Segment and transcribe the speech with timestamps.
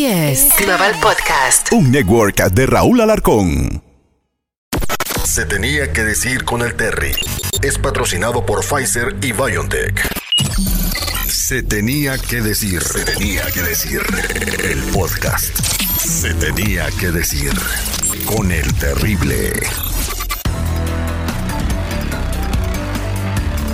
[0.00, 0.48] Así es.
[0.56, 1.70] Global Podcast.
[1.74, 3.82] Un network de Raúl Alarcón.
[5.24, 7.12] Se tenía que decir con el Terry.
[7.60, 10.00] Es patrocinado por Pfizer y BioNTech.
[11.26, 12.82] Se tenía que decir.
[12.82, 14.00] Se tenía que decir.
[14.64, 15.54] El podcast.
[15.98, 17.52] Se tenía que decir
[18.24, 19.52] con el terrible.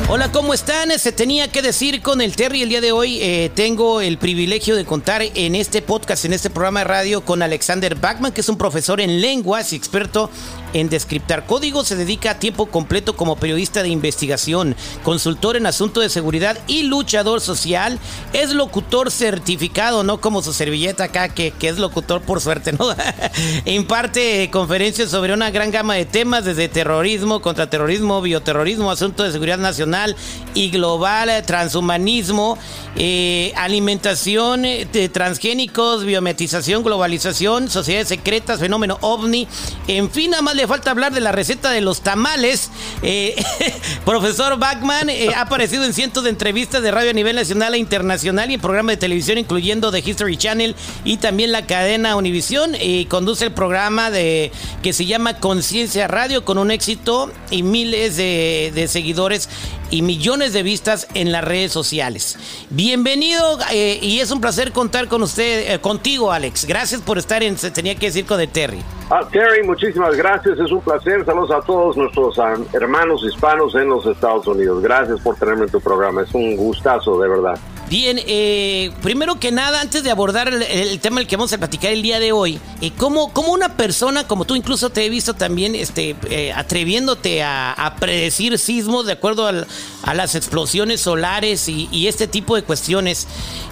[0.09, 0.97] Hola, ¿cómo están?
[1.01, 3.19] Se tenía que decir con el Terry el día de hoy.
[3.21, 7.43] eh, tengo el privilegio de contar en este podcast, en este programa de radio, con
[7.43, 10.31] Alexander Bachman, que es un profesor en lenguas y experto
[10.73, 11.89] en descriptar códigos.
[11.89, 16.85] Se dedica a tiempo completo como periodista de investigación, consultor en asuntos de seguridad y
[16.85, 17.99] luchador social.
[18.33, 22.95] Es locutor certificado, no como su servilleta acá, que, que es locutor por suerte, ¿no?
[23.65, 29.59] Imparte conferencias sobre una gran gama de temas, desde terrorismo, contraterrorismo, bioterrorismo, asuntos de seguridad
[29.59, 30.17] nacional
[30.55, 32.59] y global, transhumanismo,
[32.97, 39.47] eh, alimentación eh, de transgénicos, biometización, globalización, sociedades secretas, fenómeno ovni.
[39.87, 42.71] En fin, nada más le falta hablar de la receta de los tamales.
[43.03, 43.37] Eh,
[44.05, 47.79] profesor Bachman eh, ha aparecido en cientos de entrevistas de radio a nivel nacional e
[47.79, 52.75] internacional y en programas de televisión, incluyendo The History Channel y también la cadena Univisión.
[52.81, 54.51] Y conduce el programa de
[54.83, 59.49] que se llama Conciencia Radio con un éxito y miles de, seguidores
[59.91, 62.37] y millones de vistas en las redes sociales.
[62.71, 66.65] Bienvenido eh, y es un placer contar con usted, contigo, Alex.
[66.65, 68.83] Gracias por estar en Se Tenía que decir con Terry.
[69.09, 70.59] Ah, Terry, muchísimas gracias.
[70.59, 71.25] Es un placer.
[71.25, 74.83] Saludos a todos nuestros ah, hermanos hispanos en los Estados Unidos.
[74.83, 76.23] Gracias por tenerme en tu programa.
[76.23, 77.57] Es un gustazo, de verdad.
[77.89, 81.59] Bien, eh, primero que nada, antes de abordar el, el tema del que vamos a
[81.59, 85.09] platicar el día de hoy, eh, ¿cómo, cómo una persona como tú, incluso te he
[85.09, 91.89] visto también este, eh, atreviéndote a, predecir sismos de acuerdo a las explosiones solares y,
[91.93, 93.29] y este tipo de cuestiones,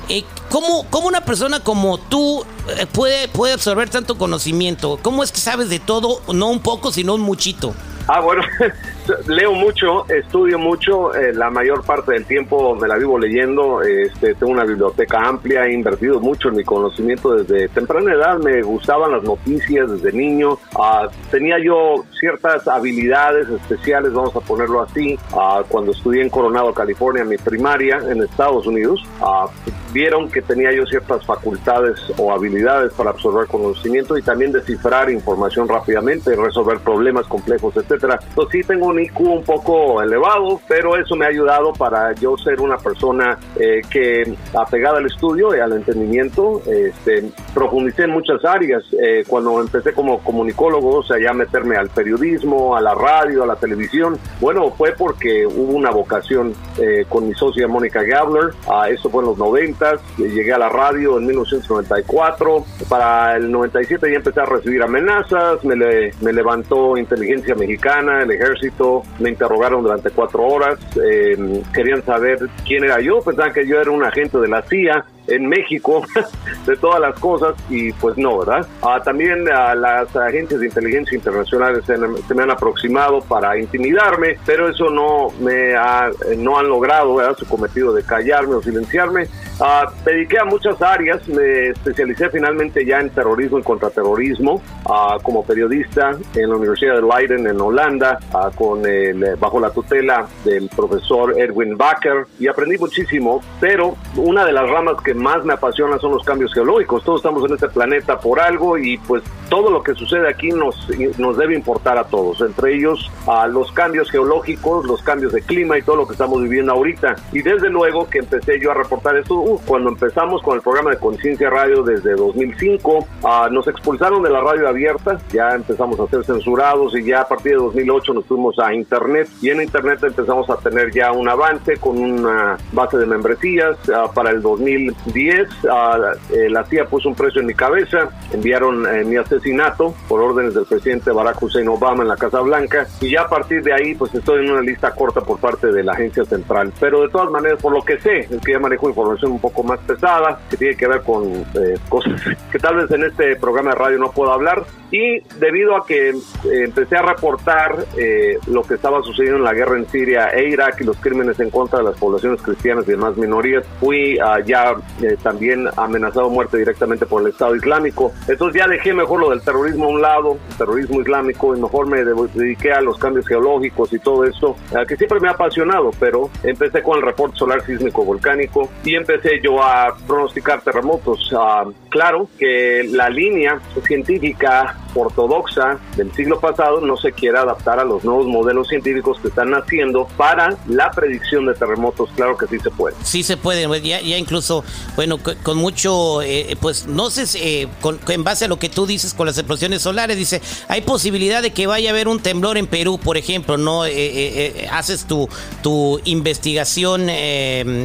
[0.08, 2.44] eh, ¿cómo, ¿cómo una persona como tú
[2.76, 4.98] eh, puede, puede absorber tanto conocimiento?
[5.02, 7.74] ¿Cómo es que sabes de todo, no un poco, sino un muchito?
[8.06, 8.42] Ah, bueno,
[9.26, 14.34] leo mucho, estudio mucho, eh, la mayor parte del tiempo me la vivo leyendo, este,
[14.34, 19.12] tengo una biblioteca amplia, he invertido mucho en mi conocimiento desde temprana edad, me gustaban
[19.12, 25.62] las noticias desde niño, ah, tenía yo ciertas habilidades especiales, vamos a ponerlo así, ah,
[25.68, 29.46] cuando estudié en Coronado, California, mi primaria en Estados Unidos, ah,
[29.92, 35.68] vieron que tenía yo ciertas facultades o habilidades para absorber conocimiento y también descifrar información
[35.68, 38.18] rápidamente, resolver problemas complejos, etcétera.
[38.28, 42.36] Entonces sí tengo un IQ un poco elevado, pero eso me ha ayudado para yo
[42.38, 48.44] ser una persona eh, que apegada al estudio y al entendimiento, este, profundicé en muchas
[48.44, 48.82] áreas.
[49.02, 53.46] Eh, cuando empecé como comunicólogo, o sea, ya meterme al periodismo, a la radio, a
[53.46, 58.88] la televisión, bueno, fue porque hubo una vocación eh, con mi socia Mónica Gabler, ah,
[58.88, 62.64] eso fue en los 90 llegué a la radio en 1994.
[62.88, 68.30] Para el 97 ya empecé a recibir amenazas, me, le- me levantó inteligencia mexicana, el
[68.30, 68.83] ejército,
[69.18, 73.90] me interrogaron durante cuatro horas, eh, querían saber quién era yo, pensaban que yo era
[73.90, 76.02] un agente de la CIA en México
[76.66, 78.66] de todas las cosas y pues no, ¿verdad?
[78.82, 84.38] Ah, también a las agencias de inteligencia internacionales se, se me han aproximado para intimidarme,
[84.44, 87.36] pero eso no me ha, no han logrado ¿verdad?
[87.36, 89.28] su cometido de callarme o silenciarme.
[89.60, 95.18] Ah, me dediqué a muchas áreas, me especialicé finalmente ya en terrorismo y contraterrorismo ah,
[95.22, 99.70] como periodista en la Universidad de Leiden en Holanda ah, con el, eh, bajo la
[99.70, 105.44] tutela del profesor Edwin Baker y aprendí muchísimo, pero una de las ramas que más
[105.44, 107.04] me apasiona son los cambios geológicos.
[107.04, 109.22] Todos estamos en este planeta por algo y pues
[109.54, 110.76] todo lo que sucede aquí nos,
[111.16, 115.78] nos debe importar a todos, entre ellos a los cambios geológicos, los cambios de clima
[115.78, 117.14] y todo lo que estamos viviendo ahorita.
[117.30, 120.90] Y desde luego que empecé yo a reportar esto uh, cuando empezamos con el programa
[120.90, 123.06] de Conciencia Radio desde 2005.
[123.22, 127.28] ah, nos expulsaron de la radio abierta, ya empezamos a ser censurados y ya a
[127.28, 131.28] partir de 2008 nos fuimos a Internet y en Internet empezamos a tener ya un
[131.28, 133.76] avance con una base de membresías.
[133.94, 138.84] ah, para el 2010 ah, eh, la CIA puso un precio en mi cabeza, enviaron
[138.92, 143.10] eh, mi asesinato por órdenes del presidente Barack Hussein Obama en la Casa Blanca y
[143.10, 145.92] ya a partir de ahí pues estoy en una lista corta por parte de la
[145.92, 146.72] agencia central.
[146.80, 149.62] Pero de todas maneras, por lo que sé, es que ya manejo información un poco
[149.62, 152.12] más pesada, que tiene que ver con eh, cosas
[152.50, 154.64] que tal vez en este programa de radio no puedo hablar
[154.94, 156.14] y debido a que eh,
[156.44, 160.76] empecé a reportar eh, lo que estaba sucediendo en la guerra en Siria e Irak
[160.80, 164.76] y los crímenes en contra de las poblaciones cristianas y demás minorías, fui uh, ya
[165.02, 168.12] eh, también amenazado muerte directamente por el Estado Islámico.
[168.28, 172.04] Entonces ya dejé mejor lo del terrorismo a un lado, terrorismo islámico, y mejor me
[172.04, 174.54] dediqué a los cambios geológicos y todo esto,
[174.86, 179.40] que siempre me ha apasionado, pero empecé con el reporte solar sísmico volcánico y empecé
[179.42, 181.32] yo a pronosticar terremotos.
[181.32, 187.84] Uh, claro que la línea científica ortodoxa del siglo pasado no se quiere adaptar a
[187.84, 192.10] los nuevos modelos científicos que están naciendo para la predicción de terremotos.
[192.16, 192.96] Claro que sí se puede.
[193.02, 194.64] Sí se puede, pues, ya, ya incluso,
[194.96, 198.86] bueno, con, mucho, eh, pues no sé, eh, con, en base a lo que tú
[198.86, 202.58] dices con las explosiones solares, dice, hay posibilidad de que vaya a haber un temblor
[202.58, 203.84] en Perú, por ejemplo, ¿no?
[203.86, 205.28] Eh, haces tu,
[205.62, 207.08] tu investigación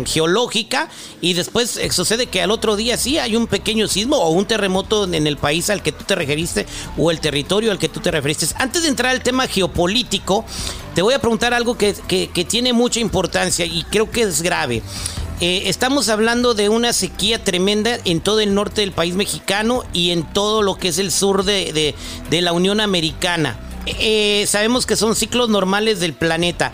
[0.06, 0.90] geológica
[1.22, 5.06] y después sucede que al otro día sí hay un pequeño sismo o un terremoto
[5.06, 6.66] en el país al que tú te referiste
[7.00, 8.48] o el territorio al que tú te referiste.
[8.56, 10.46] Antes de entrar al tema geopolítico,
[10.94, 11.94] te voy a preguntar algo que,
[12.48, 14.84] tiene mucha importancia y creo que es grave.
[15.42, 20.12] Eh, estamos hablando de una sequía tremenda en todo el norte del país mexicano y
[20.12, 21.96] en todo lo que es el sur de,
[22.30, 23.58] la Unión Americana.
[23.86, 26.74] Eh, sabemos que son ciclos normales del planeta.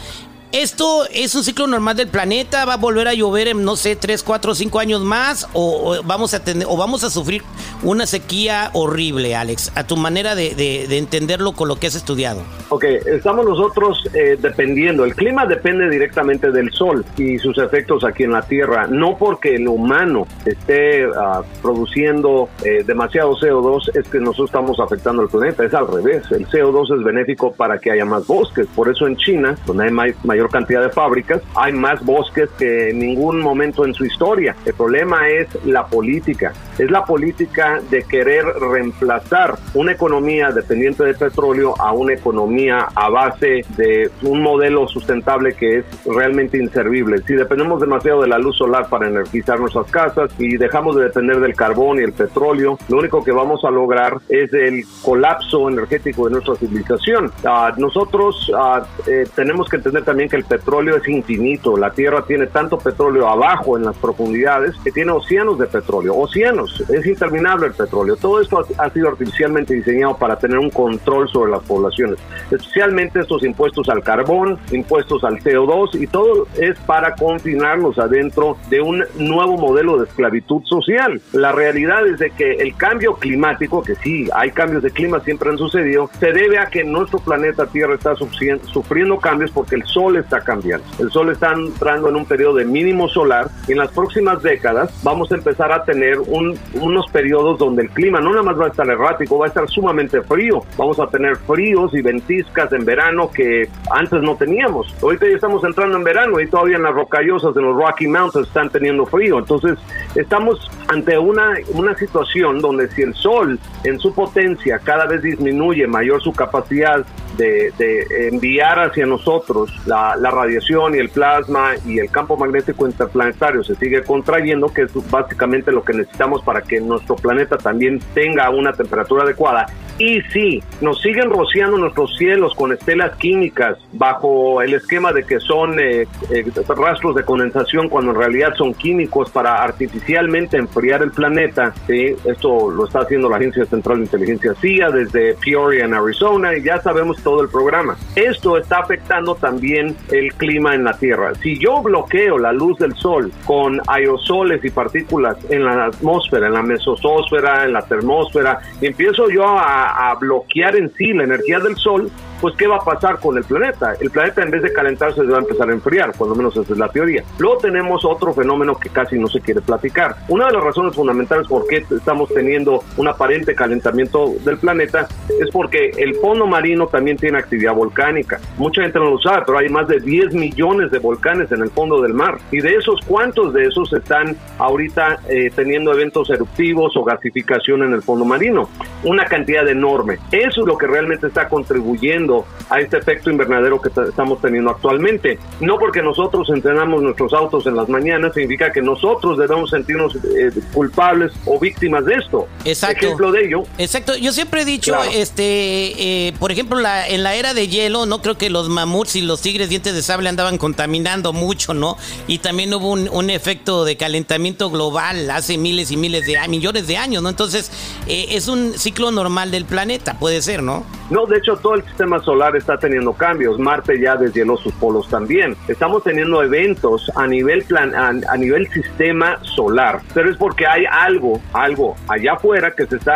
[0.56, 2.64] ¿Esto es un ciclo normal del planeta?
[2.64, 5.50] ¿Va a volver a llover en, no sé, 3, 4, 5 años más?
[5.52, 7.44] ¿O, vamos, a tener, ¿O vamos a sufrir
[7.84, 9.74] una sequía horrible, Alex?
[9.76, 12.42] A tu manera de, entenderlo con lo que has estudiado.
[12.70, 15.04] Ok, estamos nosotros eh, dependiendo.
[15.04, 18.88] El clima depende directamente del sol y sus efectos aquí en la Tierra.
[18.88, 25.22] No porque el humano esté uh, produciendo eh, demasiado CO2 es que nosotros estamos afectando
[25.22, 25.66] al planeta.
[25.66, 26.24] Es al revés.
[26.32, 28.68] El CO2 es benéfico para que haya más bosques.
[28.74, 29.92] Por eso en China, donde hay
[30.24, 34.56] mayor cantidad de fábricas, hay más bosques que en ningún momento en su historia.
[34.66, 41.14] El problema es la política, es la política de querer reemplazar una economía dependiente de
[41.14, 47.22] petróleo a una economía a base de un modelo sustentable que es realmente inservible.
[47.26, 51.40] Si dependemos demasiado de la luz solar para energizar nuestras casas y dejamos de depender
[51.40, 56.26] del carbón y el petróleo, lo único que vamos a lograr es el colapso energético
[56.26, 57.32] de nuestra civilización.
[57.44, 61.78] Uh, nosotros uh, eh, tenemos que entender también que el petróleo es infinito.
[61.78, 66.16] La Tierra tiene tanto petróleo abajo en las profundidades que tiene océanos de petróleo.
[66.16, 68.16] Océanos, es interminable el petróleo.
[68.16, 72.18] Todo esto ha, sido artificialmente diseñado para tener un control sobre las poblaciones.
[72.52, 78.82] Especialmente estos impuestos al carbón, impuestos al CO2 y todo es para confinarnos adentro de
[78.82, 81.22] un nuevo modelo de esclavitud social.
[81.34, 85.50] La realidad es de que el cambio climático, que sí, hay cambios de clima, siempre
[85.50, 90.15] han sucedido, se debe a que nuestro planeta Tierra está sufriendo cambios porque el Sol
[90.18, 90.86] está cambiando.
[91.00, 94.92] El Sol está entrando en un periodo de mínimo solar y en las próximas décadas
[95.04, 98.70] vamos a empezar a tener unos periodos donde el clima no nada más va a
[98.70, 100.64] estar errático, va a estar sumamente frío.
[100.78, 104.94] Vamos a tener fríos y ventiscas en verano que antes no teníamos.
[105.02, 108.48] Ahorita ya estamos entrando en verano y todavía en las rocallosas de los Rocky Mountains
[108.48, 109.40] están teniendo frío.
[109.40, 109.78] Entonces
[110.16, 115.88] estamos ante una, una situación donde si el Sol en su potencia cada vez disminuye
[115.88, 117.06] mayor su capacidad
[117.38, 123.64] de, de enviar hacia nosotros la, radiación y el plasma y el campo magnético interplanetario
[123.64, 128.50] se sigue contrayendo, que es básicamente lo que necesitamos para que nuestro planeta también tenga
[128.50, 129.68] una temperatura adecuada.
[129.98, 135.40] Y sí, nos siguen rociando nuestros cielos con estelas químicas bajo el esquema de que
[135.40, 141.12] son eh, eh, rastros de condensación cuando en realidad son químicos para artificialmente enfriar el
[141.12, 141.74] planeta.
[141.88, 146.64] Esto lo está haciendo la Agencia Central de Inteligencia CIA desde Peoria en Arizona y
[146.64, 147.98] ya sabemos todo el programa.
[148.16, 151.34] Esto está afectando también el clima en la Tierra.
[151.42, 156.54] Si yo bloqueo la luz del sol con aerosoles y partículas en la atmósfera, en
[156.54, 161.76] la mesosfera, en la termósfera, empiezo yo a, a bloquear en sí la energía del
[161.76, 162.12] sol,
[162.42, 163.94] pues ¿qué va a pasar con el planeta?
[164.00, 166.74] El planeta en vez de calentarse se va a empezar a enfriar, cuando menos esa
[166.74, 167.24] es la teoría.
[167.40, 170.16] Luego tenemos otro fenómeno que casi no se quiere platicar.
[170.28, 175.50] Una de las razones fundamentales por qué estamos teniendo un aparente calentamiento del planeta es
[175.52, 178.40] porque el fondo marino también tiene actividad volcánica.
[178.58, 181.70] Mucha gente no lo sabe, pero hay más de 10 millones de volcanes en el
[181.70, 182.38] fondo del mar.
[182.52, 187.94] Y de esos, ¿cuántos de esos están ahorita eh, teniendo eventos eruptivos o gasificación en
[187.94, 188.70] el fondo marino?
[189.06, 190.18] Una cantidad enorme.
[190.32, 195.40] Eso es lo que realmente está contribuyendo a este efecto invernadero que estamos teniendo actualmente.
[195.62, 200.52] No porque nosotros entrenamos nuestros autos en las mañanas significa que nosotros debemos sentirnos eh,
[200.74, 202.48] culpables o víctimas de esto.
[202.66, 203.06] Exacto.
[203.06, 203.64] Ejemplo de ello.
[203.78, 204.16] Exacto.
[204.18, 208.22] Yo siempre he dicho, este, eh, por ejemplo, la, en la era de hielo, no
[208.22, 211.98] creo que los mamuts y los tigres dientes de sable andaban contaminando mucho, ¿no?
[212.28, 216.88] Y también hubo un, un efecto de calentamiento global hace miles y miles de millones
[216.88, 217.30] de años, ¿no?
[217.30, 217.72] Entonces,
[218.08, 220.86] eh, es un ciclo normal del planeta, puede ser, ¿no?
[221.10, 223.60] No, de hecho, todo el sistema solar está teniendo cambios.
[223.60, 225.56] Marte ya deshieló sus polos también.
[225.68, 230.02] Estamos teniendo eventos a nivel plan, a, nivel sistema solar.
[230.14, 233.16] Pero es porque hay algo, algo allá afuera que se está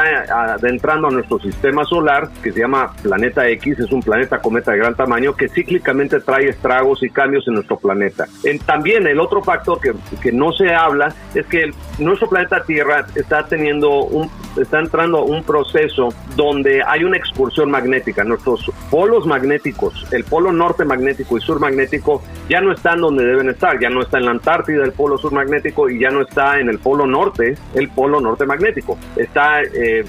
[0.54, 4.78] adentrando a nuestro sistema solar, que se llama Planeta X, es un planeta cometa de
[4.78, 8.28] gran tamaño que cíclicamente trae estragos y cambios en nuestro planeta.
[8.66, 13.46] También el otro factor que, que no se habla es que nuestro planeta Tierra está
[13.46, 18.24] teniendo un, está entrando a un proceso donde hay una excursión magnética.
[18.24, 23.50] Nuestros polos magnéticos, el polo norte magnético y sur magnético, ya no están donde deben
[23.50, 23.80] estar.
[23.80, 26.70] Ya no está en la Antártida el polo sur magnético y ya no está en
[26.70, 28.98] el polo norte el polo norte magnético.
[29.16, 30.06] Está eh,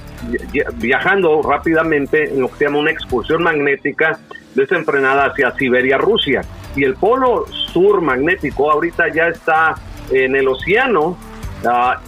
[0.74, 4.18] viajando rápidamente en lo que se llama una excursión magnética
[4.54, 6.42] desenfrenada hacia Siberia, Rusia.
[6.74, 9.74] Y el polo sur magnético ahorita ya está
[10.10, 11.16] en el océano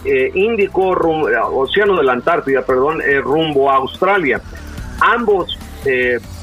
[0.05, 0.93] eh, Índico,
[1.29, 4.41] eh, Océano de la Antártida, perdón, eh, rumbo a Australia.
[5.01, 5.57] Ambos,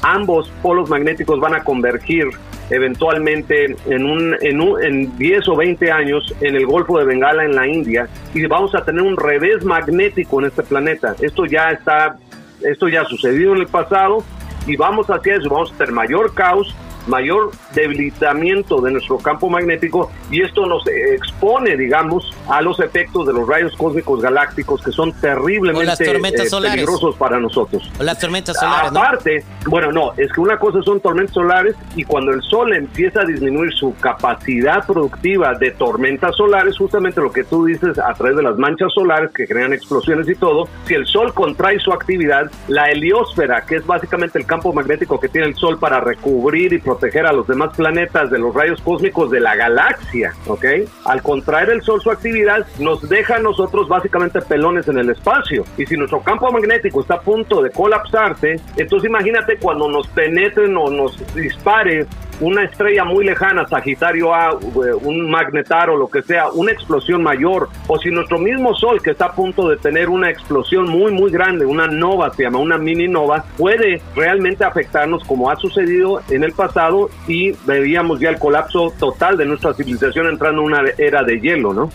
[0.01, 2.27] ambos polos magnéticos van a convergir
[2.71, 7.43] eventualmente en, un, en, un, en 10 o 20 años en el Golfo de Bengala,
[7.43, 11.13] en la India, y vamos a tener un revés magnético en este planeta.
[11.21, 12.15] Esto ya está,
[12.61, 14.23] esto ya ha sucedido en el pasado
[14.65, 16.73] y vamos hacia eso, vamos a tener mayor caos
[17.07, 23.33] mayor debilitamiento de nuestro campo magnético y esto nos expone, digamos, a los efectos de
[23.33, 26.19] los rayos cósmicos galácticos que son terriblemente eh,
[26.61, 27.89] peligrosos para nosotros.
[27.99, 28.91] O las tormentas solares.
[28.91, 33.21] Aparte, bueno, no, es que una cosa son tormentas solares y cuando el Sol empieza
[33.21, 38.35] a disminuir su capacidad productiva de tormentas solares, justamente lo que tú dices a través
[38.35, 42.51] de las manchas solares que crean explosiones y todo, si el Sol contrae su actividad,
[42.67, 46.79] la heliosfera, que es básicamente el campo magnético que tiene el Sol para recubrir y
[46.91, 50.65] proteger a los demás planetas de los rayos cósmicos de la galaxia, ¿ok?
[51.05, 55.63] Al contraer el Sol su actividad, nos deja a nosotros básicamente pelones en el espacio.
[55.77, 60.75] Y si nuestro campo magnético está a punto de colapsarse, entonces imagínate cuando nos penetren
[60.75, 62.07] o nos dispare
[62.41, 64.57] una estrella muy lejana, Sagitario A,
[65.03, 69.11] un magnetar o lo que sea, una explosión mayor, o si nuestro mismo Sol que
[69.11, 72.77] está a punto de tener una explosión muy muy grande, una nova se llama, una
[72.77, 78.39] mini nova, puede realmente afectarnos como ha sucedido en el pasado y veíamos ya el
[78.39, 81.91] colapso total de nuestra civilización entrando en una era de hielo, ¿no?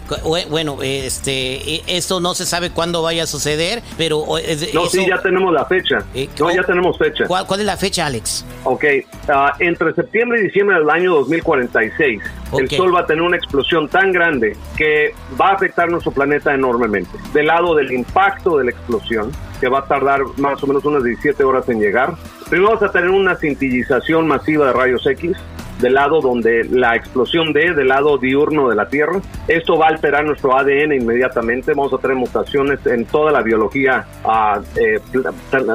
[0.48, 4.24] Bueno, este, e, esto no se sabe cuándo vaya a suceder, pero...
[4.72, 5.98] No, sí, ya tenemos la fecha.
[6.14, 7.24] Eh, no, ya tenemos fecha.
[7.26, 8.44] ¿Cuál, es la fecha, Alex?
[8.64, 8.84] Ok,
[9.28, 12.22] ah, entre septiembre diciembre del año 2046,
[12.58, 16.54] el Sol va a tener una explosión tan grande que va a afectar nuestro planeta
[16.54, 17.10] enormemente.
[17.32, 21.02] Del lado del impacto de la explosión, que va a tardar más o menos unas
[21.02, 22.14] 17 horas en llegar,
[22.48, 25.36] primero vamos a tener una cintillización masiva de rayos X,
[25.80, 29.20] del lado donde la explosión de, del lado diurno de la Tierra.
[29.48, 31.72] Esto va a alterar nuestro ADN inmediatamente.
[31.74, 35.00] Vamos a tener mutaciones en toda la biología uh, eh,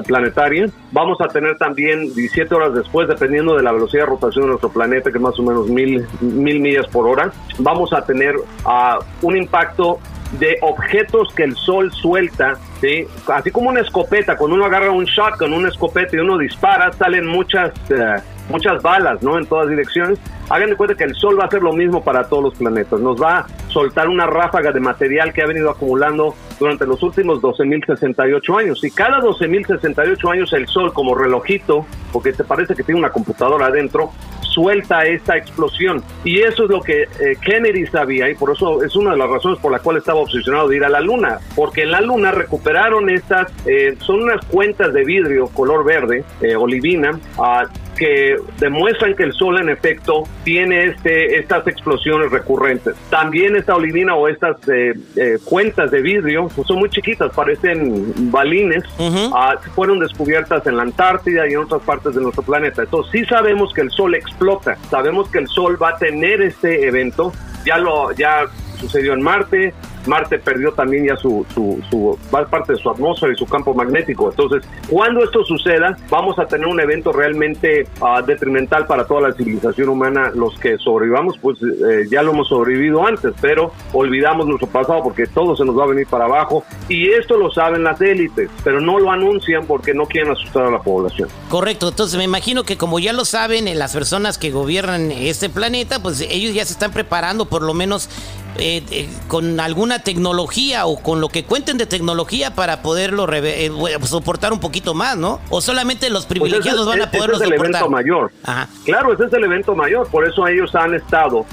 [0.06, 0.68] planetaria.
[0.92, 4.70] Vamos a tener también 17 horas después, dependiendo de la velocidad de rotación de nuestro
[4.70, 9.04] planeta, que es más o menos mil, mil millas por hora, vamos a tener uh,
[9.22, 10.00] un impacto
[10.40, 13.06] de objetos que el sol suelta, ¿sí?
[13.28, 16.92] así como una escopeta, cuando uno agarra un shot con una escopeta y uno dispara,
[16.94, 18.16] salen muchas, eh,
[18.52, 19.38] muchas balas ¿no?
[19.38, 20.20] en todas direcciones.
[20.50, 23.00] Hagan de cuenta que el Sol va a hacer lo mismo para todos los planetas.
[23.00, 27.42] Nos va a soltar una ráfaga de material que ha venido acumulando durante los últimos
[27.42, 28.84] 12.068 años.
[28.84, 33.68] Y cada 12.068 años el Sol, como relojito, porque te parece que tiene una computadora
[33.68, 36.04] adentro, suelta esta explosión.
[36.24, 39.30] Y eso es lo que eh, Kennedy sabía y por eso es una de las
[39.30, 41.40] razones por la cual estaba obsesionado de ir a la Luna.
[41.56, 46.56] Porque en la Luna recuperaron estas, eh, son unas cuentas de vidrio color verde, eh,
[46.56, 47.68] olivina, uh,
[47.98, 52.96] que demuestran que el Sol en efecto tiene este, estas explosiones recurrentes.
[53.10, 58.32] También esta olivina o estas eh, eh, cuentas de vidrio pues son muy chiquitas, parecen
[58.32, 58.84] balines,
[59.34, 62.84] ah, fueron descubiertas en la Antártida y en otras partes de nuestro planeta.
[62.84, 66.88] Entonces sí sabemos que el Sol explota, sabemos que el Sol va a tener este
[66.88, 67.32] evento,
[67.66, 68.46] ya lo ya
[68.82, 69.74] sucedió en Marte,
[70.08, 72.18] Marte perdió también ya su, su,
[72.50, 74.30] parte de su atmósfera y su campo magnético.
[74.30, 79.34] Entonces, cuando esto suceda, vamos a tener un evento realmente uh, detrimental para toda la
[79.34, 80.32] civilización humana.
[80.34, 85.28] Los que sobrevivamos, pues eh, ya lo hemos sobrevivido antes, pero olvidamos nuestro pasado porque
[85.28, 86.64] todo se nos va a venir para abajo.
[86.90, 90.72] Y esto lo saben las élites, pero no lo anuncian porque no quieren asustar a
[90.72, 91.30] la población.
[91.50, 95.50] Correcto, entonces me imagino que como ya lo saben eh, las personas que gobiernan este
[95.50, 98.10] planeta, pues ellos ya se están preparando por lo menos
[98.58, 103.72] eh, eh, con alguna tecnología o con lo que cuenten de tecnología para poderlo eh,
[104.04, 105.40] soportar un poquito más, ¿no?
[105.50, 108.32] O solamente los pues privilegiados van a poderlo ese es el evento mayor.
[108.86, 110.08] Claro, ese es el evento mayor.
[110.08, 111.46] Por eso ellos han estado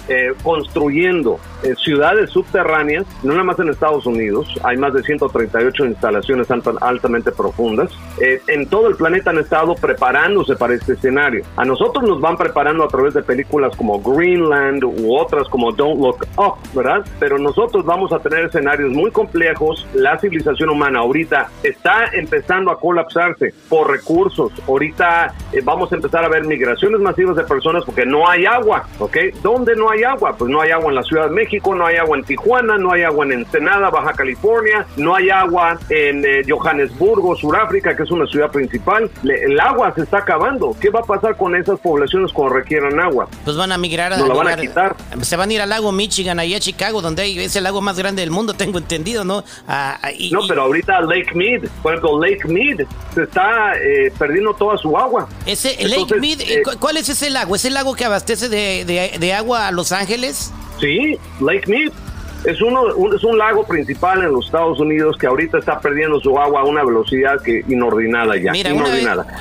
[0.42, 1.38] construyendo
[1.82, 4.48] ciudades subterráneas, no nada más en Estados Unidos.
[4.64, 6.48] Hay más de 138 instalaciones
[6.80, 7.90] altamente profundas.
[8.18, 11.44] en todo el planeta han estado preparándose para este escenario.
[11.56, 16.00] A nosotros nos van preparando a través de películas como Greenland u otras como Don't
[16.00, 17.04] Look Up, ¿verdad?
[17.18, 19.86] Pero nosotros vamos a tener escenarios muy complejos.
[19.94, 24.52] La civilización humana ahorita está empezando a colapsarse por recursos.
[24.66, 28.86] Ahorita eh, vamos a empezar a ver migraciones masivas de personas porque no hay agua,
[28.98, 29.16] ¿ok?
[29.42, 30.34] ¿Dónde no hay agua?
[30.36, 32.92] Pues no hay agua en la Ciudad de México, no hay agua en Tijuana, no
[32.92, 38.10] hay agua en Ensenada, Baja California, no hay agua en eh, Johannesburgo, Sudáfrica, que es
[38.10, 39.10] una ciudad principal.
[39.24, 40.76] el agua se está acabando.
[40.80, 43.28] ¿Qué va a pasar con esas poblaciones cuando requieran agua?
[43.44, 44.18] Pues van a migrar a...
[44.18, 44.96] No la van a quitar.
[45.22, 47.98] Se van a ir al lago Michigan, ahí a Chicago donde es el lago más
[47.98, 49.44] grande del mundo, tengo entendido, ¿no?
[49.66, 49.98] Ah,
[50.30, 54.96] no, pero ahorita Lake Mead, por ejemplo, Lake Mead se está eh, perdiendo toda su
[54.96, 55.28] agua.
[55.46, 57.54] Ese Lake Mead, eh, ¿cuál es ese lago?
[57.56, 60.52] ¿Es el lago que abastece de, de, de agua a Los Ángeles?
[60.80, 61.92] Sí, Lake Mead.
[62.44, 66.20] Es, uno, un, es un lago principal en los Estados Unidos que ahorita está perdiendo
[66.20, 68.52] su agua a una velocidad que inordinada ya.
[68.52, 68.70] Mira,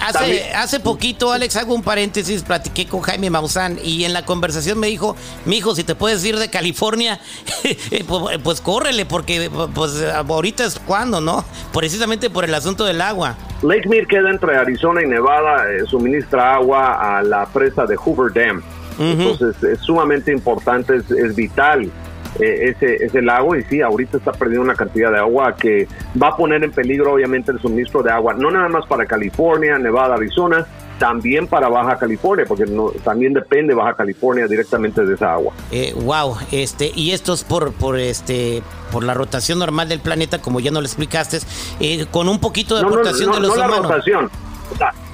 [0.03, 4.79] hace, hace poquito, Alex, hago un paréntesis, platiqué con Jaime Maussan y en la conversación
[4.79, 5.15] me dijo,
[5.45, 7.19] mijo, si te puedes ir de California,
[7.63, 11.45] eh, pues, pues, córrele, porque pues ahorita es cuando, ¿no?
[11.71, 13.37] Precisamente por el asunto del agua.
[13.61, 18.33] Lake Mead queda entre Arizona y Nevada, eh, suministra agua a la presa de Hoover
[18.33, 18.63] Dam.
[18.99, 21.91] Entonces es sumamente importante, es vital
[22.39, 25.87] eh, ese, ese lago y sí, ahorita está perdiendo una cantidad de agua que
[26.21, 29.79] va a poner en peligro obviamente el suministro de agua, no nada más para California,
[29.79, 30.67] Nevada, Arizona,
[30.99, 35.53] también para Baja California, porque no, también depende Baja California directamente de esa agua.
[35.71, 38.61] Eh, wow, este, y esto es por, por este
[38.91, 41.39] por la rotación normal del planeta, como ya no lo explicaste,
[41.79, 43.81] eh, con un poquito de rotación de los no humanos.
[43.81, 44.29] La rotación.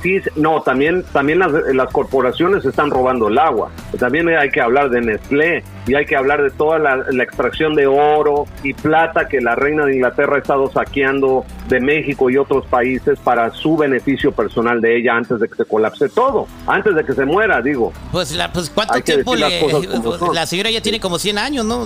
[0.03, 3.72] Sí, no, también, también las, las, corporaciones están robando el agua.
[3.98, 7.88] También hay que hablar de Nestlé y hay que hablar de toda la, extracción de
[7.88, 12.65] oro y plata que la reina de Inglaterra ha estado saqueando de México y otros
[12.65, 17.05] países para su beneficio personal de ella antes de que se colapse todo, antes de
[17.05, 17.93] que se muera, digo.
[18.12, 19.43] Pues, la, pues ¿cuánto tiempo le,
[20.33, 21.86] La señora ya tiene como 100 años, ¿no?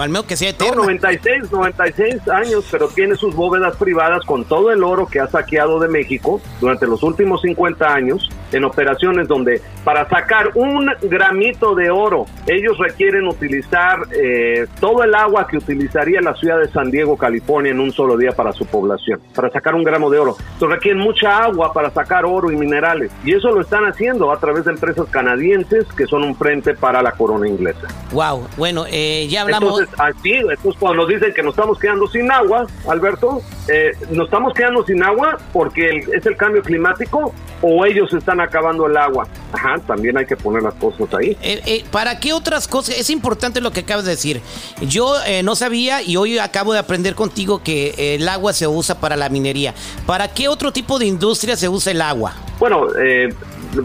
[0.00, 0.74] Al menos que sea eterna.
[0.76, 5.26] No, 96, 96 años, pero tiene sus bóvedas privadas con todo el oro que ha
[5.28, 11.74] saqueado de México durante los últimos 50 años en operaciones donde para sacar un gramito
[11.74, 16.90] de oro ellos requieren utilizar eh, todo el agua que utilizaría la ciudad de San
[16.90, 20.36] Diego, California en un solo día para su población, para sacar un gramo de oro.
[20.52, 24.38] Entonces requieren mucha agua para sacar oro y minerales y eso lo están haciendo a
[24.38, 27.88] través de empresas canadienses que son un frente para la corona inglesa.
[28.12, 29.80] Wow, bueno, eh, ya hablamos.
[29.80, 34.26] Entonces, así, entonces cuando nos dicen que nos estamos quedando sin agua, Alberto, eh, nos
[34.26, 39.26] estamos quedando sin agua porque es el cambio climático o ellos están acabando el agua.
[39.52, 41.36] Ajá, también hay que poner las cosas ahí.
[41.42, 42.96] Eh, eh, ¿Para qué otras cosas?
[42.98, 44.40] Es importante lo que acabas de decir.
[44.82, 49.00] Yo eh, no sabía y hoy acabo de aprender contigo que el agua se usa
[49.00, 49.74] para la minería.
[50.06, 52.34] ¿Para qué otro tipo de industria se usa el agua?
[52.58, 53.28] Bueno, eh,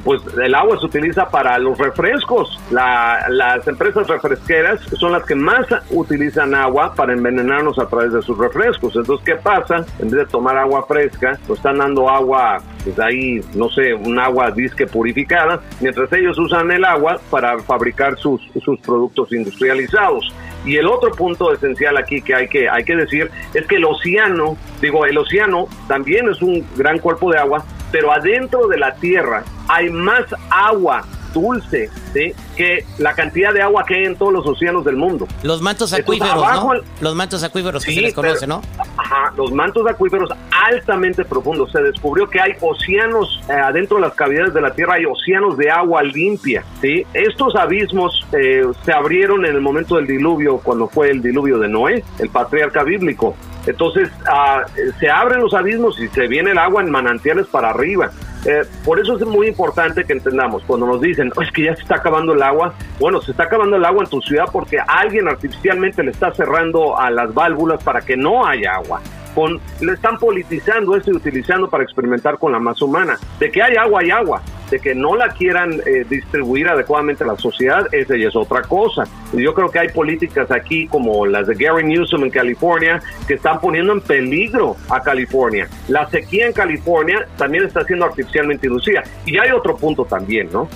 [0.03, 2.59] pues el agua se utiliza para los refrescos.
[2.71, 8.37] las empresas refresqueras son las que más utilizan agua para envenenarnos a través de sus
[8.37, 8.95] refrescos.
[8.95, 9.85] Entonces, ¿qué pasa?
[9.99, 14.19] En vez de tomar agua fresca, pues están dando agua, pues ahí, no sé, un
[14.19, 20.33] agua disque purificada, mientras ellos usan el agua para fabricar sus, sus productos industrializados.
[20.65, 23.85] Y el otro punto esencial aquí que hay que hay que decir es que el
[23.85, 28.95] océano, digo, el océano también es un gran cuerpo de agua, pero adentro de la
[28.95, 31.89] Tierra hay más agua dulce
[32.55, 35.27] que la cantidad de agua que hay en todos los océanos del mundo.
[35.43, 36.73] Los mantos acuíferos, ¿no?
[37.01, 38.61] Los mantos acuíferos que se les conoce, ¿no?
[38.97, 41.71] Ajá, los mantos acuíferos altamente profundos.
[41.71, 45.57] Se descubrió que hay océanos eh, adentro de las cavidades de la Tierra, hay océanos
[45.57, 47.05] de agua limpia, ¿sí?
[47.13, 51.67] Estos abismos eh, se abrieron en el momento del diluvio, cuando fue el diluvio de
[51.67, 53.35] Noé, el patriarca bíblico.
[53.65, 54.63] Entonces ah,
[54.99, 58.11] se abren los abismos y se viene el agua en manantiales para arriba.
[58.45, 61.83] Eh, por eso es muy importante que entendamos, cuando nos dicen, es que ya se
[61.83, 65.29] está acabando el agua, bueno, se está acabando el agua en tu ciudad porque alguien
[65.29, 69.01] artificialmente le está cerrando a las válvulas para que no haya agua
[69.81, 73.17] le están politizando esto y utilizando para experimentar con la masa humana.
[73.39, 74.41] De que hay agua, hay agua.
[74.73, 78.63] De que no la quieran eh, distribuir adecuadamente a la sociedad, esa ya es otra
[78.63, 79.03] cosa.
[79.31, 83.59] Yo creo que hay políticas aquí como las de Gary Newsom en California que están
[83.59, 85.67] poniendo en peligro a California.
[85.89, 89.03] La sequía en California también está siendo artificialmente inducida.
[89.27, 90.67] Y hay otro punto también, ¿no?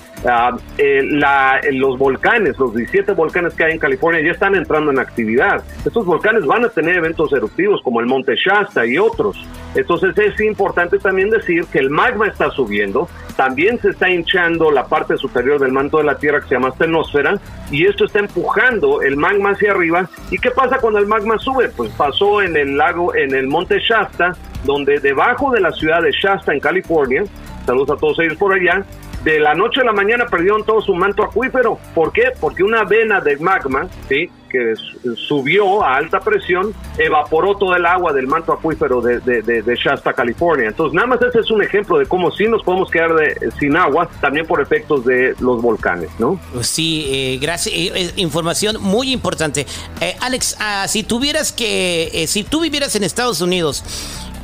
[0.77, 4.99] Eh, la, los volcanes, los 17 volcanes que hay en California ya están entrando en
[4.99, 5.63] actividad.
[5.83, 9.43] Estos volcanes van a tener eventos eruptivos como el Monte Shasta y otros.
[9.75, 13.07] Entonces es importante también decir que el magma está subiendo,
[13.37, 16.69] también se está hinchando la parte superior del manto de la Tierra que se llama
[16.69, 17.39] estenosfera
[17.71, 20.09] y esto está empujando el magma hacia arriba.
[20.31, 21.69] ¿Y qué pasa cuando el magma sube?
[21.69, 26.11] Pues pasó en el lago, en el monte Shasta, donde debajo de la ciudad de
[26.11, 27.23] Shasta en California,
[27.65, 28.83] saludos a todos ellos por allá,
[29.23, 31.77] de la noche a la mañana perdieron todo su manto acuífero.
[31.93, 32.31] ¿Por qué?
[32.41, 34.29] Porque una vena de magma, ¿sí?
[34.47, 34.73] Que
[35.15, 40.67] subió a alta presión, evaporó todo el agua del manto acuífero de, de, Shasta, California.
[40.67, 43.11] Entonces, nada más ese es un ejemplo de cómo sí nos podemos quedar
[43.59, 46.39] sin agua, también por efectos de los volcanes, ¿no?
[46.53, 47.73] Pues sí, eh, gracias.
[47.75, 49.65] Eh, información muy importante.
[50.01, 53.83] Eh, Alex, ah, si tuvieras que, si tú vivieras en Estados Unidos,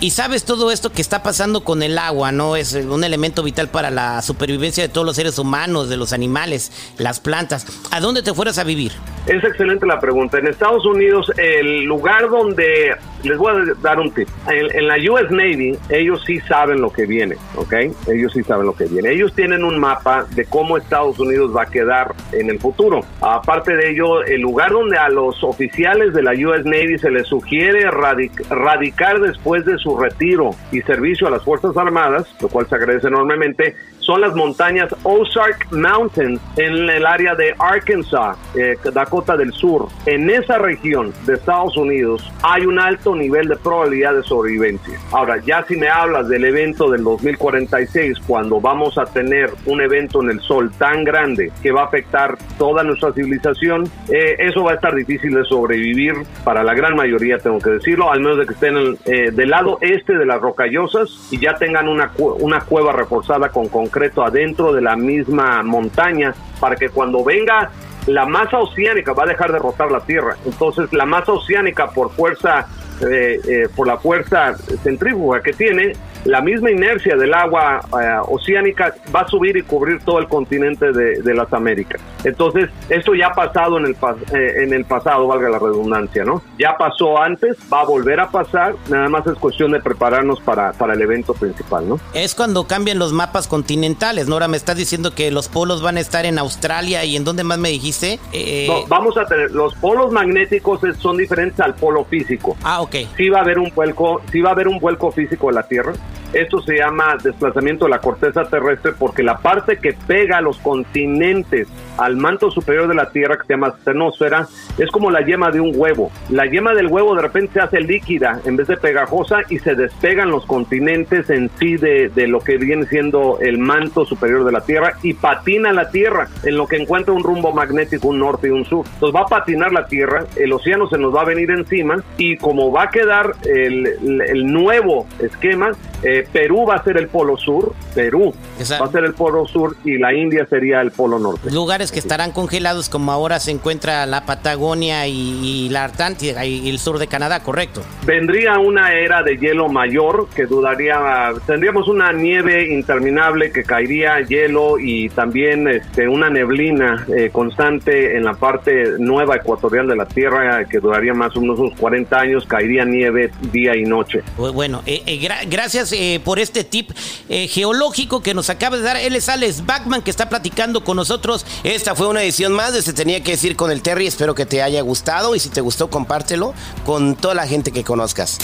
[0.03, 2.57] y sabes todo esto que está pasando con el agua, ¿no?
[2.57, 6.73] Es un elemento vital para la supervivencia de todos los seres humanos, de los animales,
[6.97, 7.65] las plantas.
[7.89, 8.91] ¿A dónde te fueras a vivir?
[9.27, 10.37] Es excelente la pregunta.
[10.39, 15.31] En Estados Unidos, el lugar donde, les voy a dar un tip, en, la US
[15.31, 17.73] Navy, ellos sí saben lo que viene, ¿ok?
[18.07, 19.09] Ellos sí saben lo que viene.
[19.09, 22.99] Ellos tienen un mapa de cómo Estados Unidos va a quedar en el futuro.
[23.21, 27.25] Aparte de ello, el lugar donde a los oficiales de la US Navy se les
[27.25, 32.75] sugiere radicar después de su retiro y servicio a las Fuerzas Armadas, lo cual se
[32.75, 39.51] agradece enormemente, son las montañas Ozark Mountains en el área de Arkansas, eh, Dakota del
[39.53, 39.87] Sur.
[40.05, 44.99] En esa región de Estados Unidos hay un alto nivel de probabilidad de sobrevivencia.
[45.11, 50.21] Ahora, ya si me hablas del evento del 2046, cuando vamos a tener un evento
[50.21, 54.71] en el Sol tan grande que va a afectar toda nuestra civilización, eh, eso va
[54.71, 56.13] a estar difícil de sobrevivir
[56.43, 59.77] para la gran mayoría, tengo que decirlo, al menos de que estén eh, del lado
[59.81, 64.81] este de las rocallosas y ya tengan una, una cueva reforzada con concreto adentro de
[64.81, 67.69] la misma montaña para que cuando venga
[68.07, 70.35] la masa oceánica va a dejar de rotar la Tierra.
[70.45, 72.67] Entonces la masa oceánica por fuerza,
[73.07, 75.93] eh, eh, por la fuerza centrífuga que tiene,
[76.25, 80.91] la misma inercia del agua eh, oceánica va a subir y cubrir todo el continente
[80.91, 81.99] de, las Américas.
[82.23, 83.95] Entonces, esto ya ha pasado en el,
[84.33, 86.43] eh, en el pasado, valga la redundancia, ¿no?
[86.59, 90.73] Ya pasó antes, va a volver a pasar, nada más es cuestión de prepararnos para,
[90.73, 91.99] para el evento principal, ¿no?
[92.13, 94.35] Es cuando cambian los mapas continentales, ¿no?
[94.35, 97.43] Ahora me estás diciendo que los polos van a estar en Australia y en dónde
[97.43, 98.19] más me dijiste.
[98.31, 102.55] Eh, no, vamos a tener, los polos magnéticos son diferentes al polo físico.
[102.63, 102.95] Ah, ok.
[103.17, 105.63] Sí va a haber un vuelco, sí va a haber un vuelco físico de la
[105.63, 105.93] Tierra
[106.33, 110.57] esto se llama desplazamiento de la corteza terrestre porque la parte que pega a los
[110.57, 111.67] continentes
[111.97, 115.59] al manto superior de la Tierra, que se llama astenosfera, es como la yema de
[115.59, 116.11] un huevo.
[116.29, 119.75] La yema del huevo de repente se hace líquida en vez de pegajosa y se
[119.75, 124.51] despegan los continentes en sí de, de lo que viene siendo el manto superior de
[124.51, 128.47] la Tierra y patina la Tierra en lo que encuentra un rumbo magnético, un norte
[128.47, 128.85] y un sur.
[128.93, 132.37] Entonces va a patinar la Tierra, el océano se nos va a venir encima y
[132.37, 133.87] como va a quedar el,
[134.27, 135.71] el nuevo esquema,
[136.03, 138.33] eh, Perú va a ser el polo sur, Perú
[138.79, 141.49] va a ser el polo sur y la India sería el polo norte.
[141.51, 146.79] Lugares que estarán congelados como ahora se encuentra la Patagonia y, la Antártida y el
[146.79, 147.81] sur de Canadá, ¿correcto?
[148.05, 154.77] Vendría una era de hielo mayor que dudaría, tendríamos una nieve interminable que caería hielo
[154.79, 160.65] y también este, una neblina eh, constante en la parte nueva ecuatorial de la Tierra
[160.65, 164.21] que duraría más o menos unos 40 años, caería nieve día y noche.
[164.37, 166.91] Bueno, eh, gracias eh, por este tip
[167.29, 168.97] eh, geológico que nos acaba de dar.
[168.97, 171.45] Él es Alex Backman que está platicando con nosotros.
[171.73, 174.05] Esta fue una edición más de Se Tenía que decir con el Terry.
[174.05, 176.53] Espero que te haya gustado y si te gustó, compártelo
[176.85, 178.37] con toda la gente que conozcas.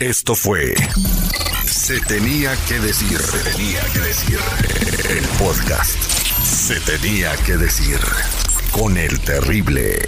[0.00, 0.74] Esto fue
[1.66, 3.18] Se Tenía que decir.
[3.18, 4.38] Se Tenía que decir.
[5.10, 5.98] El podcast.
[6.42, 8.00] Se Tenía que decir
[8.70, 10.00] con el Terrible.